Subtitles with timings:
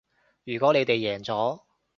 [0.45, 1.61] 如果你哋贏咗